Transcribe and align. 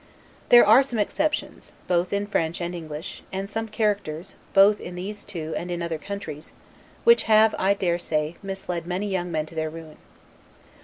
There 0.49 0.65
are 0.65 0.81
some 0.81 0.97
expressions, 0.97 1.73
both 1.85 2.11
in 2.11 2.25
French 2.25 2.59
and 2.59 2.73
English, 2.73 3.21
and 3.31 3.47
some 3.47 3.67
characters, 3.67 4.35
both 4.51 4.81
in 4.81 4.95
those 4.95 5.23
two 5.23 5.53
and 5.55 5.69
in 5.69 5.83
other 5.83 5.99
countries, 5.99 6.53
which 7.03 7.25
have, 7.25 7.53
I 7.59 7.75
dare 7.75 7.99
say, 7.99 8.35
misled 8.41 8.87
many 8.87 9.07
young 9.07 9.31
men 9.31 9.45
to 9.45 9.53
their 9.53 9.69
ruin. 9.69 9.97